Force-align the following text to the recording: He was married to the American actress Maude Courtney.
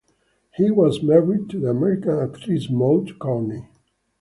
He 0.55 0.71
was 0.71 1.03
married 1.03 1.47
to 1.51 1.59
the 1.59 1.69
American 1.69 2.17
actress 2.17 2.71
Maude 2.71 3.19
Courtney. 3.19 3.67